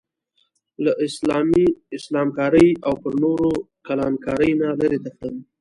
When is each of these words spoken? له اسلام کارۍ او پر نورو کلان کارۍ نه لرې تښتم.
له 0.83 0.91
اسلام 2.01 2.27
کارۍ 2.37 2.69
او 2.85 2.93
پر 3.01 3.13
نورو 3.23 3.51
کلان 3.87 4.13
کارۍ 4.25 4.51
نه 4.61 4.67
لرې 4.79 4.99
تښتم. 5.03 5.35